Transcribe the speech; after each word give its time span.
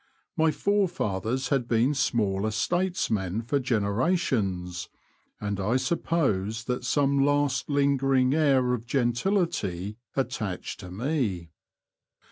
(My 0.35 0.49
forefathers 0.49 1.49
had 1.49 1.67
been 1.67 1.93
small 1.93 2.47
estatesmen 2.47 3.43
for 3.45 3.59
generations, 3.59 4.89
and 5.39 5.59
I 5.59 5.75
suppose 5.77 6.63
that 6.63 6.83
some 6.83 7.23
last 7.23 7.69
lingering 7.69 8.33
air 8.33 8.73
of 8.73 8.87
gentility 8.87 9.97
at 10.15 10.31
tached 10.31 10.79
to 10.79 10.89
me). 10.89 11.51